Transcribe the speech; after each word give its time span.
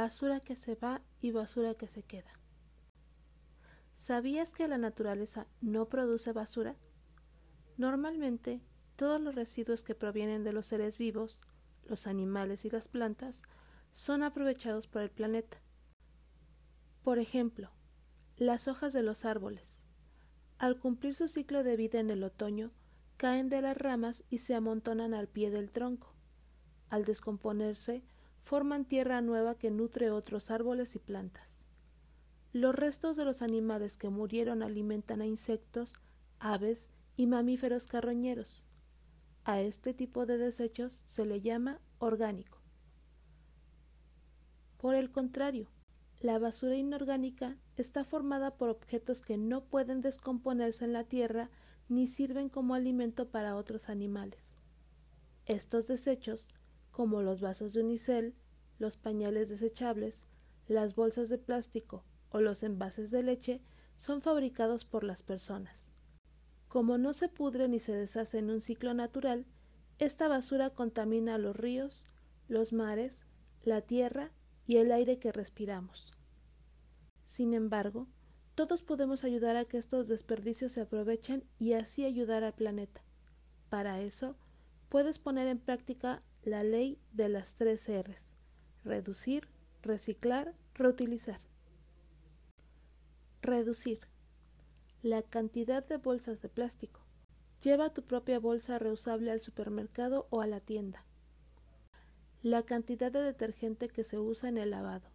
basura 0.00 0.40
que 0.40 0.56
se 0.56 0.76
va 0.76 1.02
y 1.20 1.30
basura 1.30 1.74
que 1.74 1.86
se 1.86 2.02
queda. 2.02 2.32
¿Sabías 3.92 4.50
que 4.50 4.66
la 4.66 4.78
naturaleza 4.78 5.46
no 5.60 5.90
produce 5.90 6.32
basura? 6.32 6.74
Normalmente, 7.76 8.62
todos 8.96 9.20
los 9.20 9.34
residuos 9.34 9.82
que 9.82 9.94
provienen 9.94 10.42
de 10.42 10.54
los 10.54 10.64
seres 10.64 10.96
vivos, 10.96 11.42
los 11.84 12.06
animales 12.06 12.64
y 12.64 12.70
las 12.70 12.88
plantas, 12.88 13.42
son 13.92 14.22
aprovechados 14.22 14.86
por 14.86 15.02
el 15.02 15.10
planeta. 15.10 15.58
Por 17.02 17.18
ejemplo, 17.18 17.70
las 18.38 18.68
hojas 18.68 18.94
de 18.94 19.02
los 19.02 19.26
árboles. 19.26 19.84
Al 20.56 20.78
cumplir 20.78 21.14
su 21.14 21.28
ciclo 21.28 21.62
de 21.62 21.76
vida 21.76 22.00
en 22.00 22.08
el 22.08 22.24
otoño, 22.24 22.72
caen 23.18 23.50
de 23.50 23.60
las 23.60 23.76
ramas 23.76 24.24
y 24.30 24.38
se 24.38 24.54
amontonan 24.54 25.12
al 25.12 25.28
pie 25.28 25.50
del 25.50 25.70
tronco. 25.70 26.14
Al 26.88 27.04
descomponerse, 27.04 28.02
forman 28.40 28.84
tierra 28.84 29.20
nueva 29.20 29.54
que 29.54 29.70
nutre 29.70 30.10
otros 30.10 30.50
árboles 30.50 30.96
y 30.96 30.98
plantas. 30.98 31.64
Los 32.52 32.74
restos 32.74 33.16
de 33.16 33.24
los 33.24 33.42
animales 33.42 33.96
que 33.96 34.08
murieron 34.08 34.62
alimentan 34.62 35.20
a 35.20 35.26
insectos, 35.26 36.00
aves 36.40 36.90
y 37.16 37.26
mamíferos 37.26 37.86
carroñeros. 37.86 38.66
A 39.44 39.60
este 39.60 39.94
tipo 39.94 40.26
de 40.26 40.38
desechos 40.38 41.02
se 41.04 41.24
le 41.24 41.40
llama 41.40 41.80
orgánico. 41.98 42.58
Por 44.78 44.94
el 44.94 45.10
contrario, 45.12 45.68
la 46.20 46.38
basura 46.38 46.76
inorgánica 46.76 47.56
está 47.76 48.04
formada 48.04 48.56
por 48.56 48.68
objetos 48.68 49.20
que 49.20 49.36
no 49.36 49.64
pueden 49.64 50.00
descomponerse 50.00 50.84
en 50.84 50.92
la 50.92 51.04
tierra 51.04 51.50
ni 51.88 52.06
sirven 52.06 52.48
como 52.48 52.74
alimento 52.74 53.28
para 53.28 53.56
otros 53.56 53.88
animales. 53.88 54.54
Estos 55.46 55.86
desechos 55.86 56.46
como 56.90 57.22
los 57.22 57.40
vasos 57.40 57.72
de 57.72 57.82
unicel, 57.82 58.34
los 58.78 58.96
pañales 58.96 59.48
desechables, 59.48 60.24
las 60.66 60.94
bolsas 60.94 61.28
de 61.28 61.38
plástico 61.38 62.04
o 62.30 62.40
los 62.40 62.62
envases 62.62 63.10
de 63.10 63.22
leche, 63.22 63.60
son 63.96 64.22
fabricados 64.22 64.84
por 64.84 65.04
las 65.04 65.22
personas. 65.22 65.92
Como 66.68 66.98
no 66.98 67.12
se 67.12 67.28
pudre 67.28 67.68
ni 67.68 67.80
se 67.80 67.94
deshace 67.94 68.38
en 68.38 68.50
un 68.50 68.60
ciclo 68.60 68.94
natural, 68.94 69.46
esta 69.98 70.28
basura 70.28 70.70
contamina 70.70 71.36
los 71.36 71.56
ríos, 71.56 72.04
los 72.48 72.72
mares, 72.72 73.26
la 73.62 73.82
tierra 73.82 74.32
y 74.66 74.78
el 74.78 74.92
aire 74.92 75.18
que 75.18 75.32
respiramos. 75.32 76.12
Sin 77.24 77.54
embargo, 77.54 78.08
todos 78.54 78.82
podemos 78.82 79.24
ayudar 79.24 79.56
a 79.56 79.64
que 79.64 79.78
estos 79.78 80.08
desperdicios 80.08 80.72
se 80.72 80.80
aprovechen 80.80 81.44
y 81.58 81.74
así 81.74 82.04
ayudar 82.04 82.44
al 82.44 82.54
planeta. 82.54 83.02
Para 83.68 84.00
eso, 84.00 84.36
puedes 84.88 85.18
poner 85.18 85.46
en 85.46 85.58
práctica 85.58 86.22
la 86.44 86.64
ley 86.64 86.98
de 87.12 87.28
las 87.28 87.54
tres 87.54 87.86
R's. 87.88 88.32
Reducir, 88.82 89.48
reciclar, 89.82 90.54
reutilizar. 90.74 91.40
Reducir. 93.42 94.00
La 95.02 95.22
cantidad 95.22 95.86
de 95.86 95.98
bolsas 95.98 96.40
de 96.40 96.48
plástico. 96.48 97.00
Lleva 97.62 97.92
tu 97.92 98.02
propia 98.02 98.38
bolsa 98.38 98.78
reusable 98.78 99.30
al 99.30 99.40
supermercado 99.40 100.26
o 100.30 100.40
a 100.40 100.46
la 100.46 100.60
tienda. 100.60 101.04
La 102.42 102.62
cantidad 102.62 103.12
de 103.12 103.20
detergente 103.20 103.88
que 103.88 104.02
se 104.02 104.18
usa 104.18 104.48
en 104.48 104.56
el 104.56 104.70
lavado. 104.70 105.10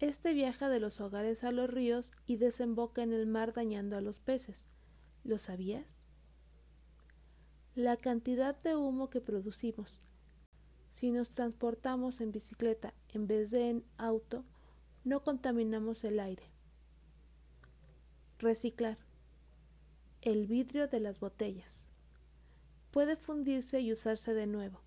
Este 0.00 0.34
viaja 0.34 0.68
de 0.68 0.80
los 0.80 1.00
hogares 1.00 1.44
a 1.44 1.52
los 1.52 1.70
ríos 1.70 2.10
y 2.26 2.36
desemboca 2.36 3.04
en 3.04 3.12
el 3.12 3.28
mar 3.28 3.52
dañando 3.52 3.96
a 3.96 4.00
los 4.00 4.18
peces. 4.18 4.66
¿Lo 5.22 5.38
sabías? 5.38 6.04
La 7.76 7.96
cantidad 7.96 8.60
de 8.62 8.74
humo 8.74 9.10
que 9.10 9.20
producimos 9.20 10.00
si 10.94 11.10
nos 11.10 11.32
transportamos 11.32 12.20
en 12.20 12.30
bicicleta 12.30 12.94
en 13.08 13.26
vez 13.26 13.50
de 13.50 13.68
en 13.68 13.84
auto, 13.98 14.44
no 15.02 15.24
contaminamos 15.24 16.04
el 16.04 16.20
aire. 16.20 16.44
Reciclar. 18.38 18.96
El 20.22 20.46
vidrio 20.46 20.86
de 20.86 21.00
las 21.00 21.18
botellas. 21.18 21.88
Puede 22.92 23.16
fundirse 23.16 23.80
y 23.80 23.92
usarse 23.92 24.34
de 24.34 24.46
nuevo. 24.46 24.82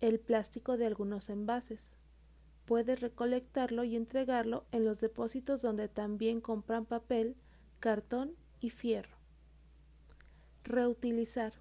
El 0.00 0.20
plástico 0.20 0.76
de 0.76 0.84
algunos 0.84 1.30
envases. 1.30 1.96
Puede 2.66 2.96
recolectarlo 2.96 3.82
y 3.82 3.96
entregarlo 3.96 4.66
en 4.72 4.84
los 4.84 5.00
depósitos 5.00 5.62
donde 5.62 5.88
también 5.88 6.42
compran 6.42 6.84
papel, 6.84 7.34
cartón 7.80 8.36
y 8.60 8.68
fierro. 8.68 9.16
Reutilizar 10.64 11.54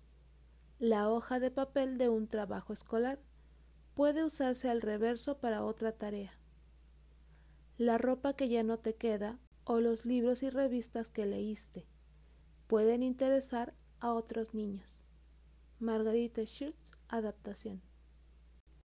la 0.80 1.10
hoja 1.10 1.40
de 1.40 1.52
papel 1.52 1.98
de 1.98 2.10
un 2.10 2.28
trabajo 2.28 2.74
escolar 2.74 3.20
puede 3.94 4.24
usarse 4.26 4.70
al 4.70 4.82
reverso 4.82 5.38
para 5.40 5.64
otra 5.64 5.94
tarea. 5.94 6.38
La 7.78 7.98
ropa 7.98 8.36
que 8.36 8.50
ya 8.50 8.64
no 8.64 8.78
te 8.80 8.96
queda 8.96 9.40
o 9.64 9.80
los 9.80 10.06
libros 10.06 10.44
y 10.44 10.50
revistas 10.50 11.10
que 11.10 11.26
leíste 11.26 11.88
pueden 12.68 13.04
interesar 13.04 13.74
a 14.00 14.14
otros 14.14 14.54
niños. 14.54 15.04
Margarita 15.80 16.44
Schultz, 16.44 16.92
adaptación. 17.08 17.82